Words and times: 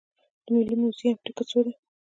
د 0.43 0.45
ملي 0.53 0.75
موزیم 0.81 1.15
ټکټ 1.23 1.47
څو 1.49 1.59
دی؟ 1.65 1.73